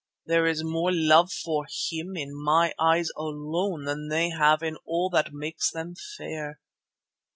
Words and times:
There 0.25 0.47
is 0.47 0.63
more 0.63 0.91
love 0.91 1.31
for 1.31 1.67
him 1.91 2.15
in 2.17 2.35
my 2.35 2.73
eyes 2.79 3.09
alone 3.15 3.85
than 3.85 4.07
they 4.07 4.31
have 4.31 4.63
in 4.63 4.77
all 4.83 5.11
that 5.11 5.31
makes 5.31 5.69
them 5.71 5.93
fair. 6.17 6.59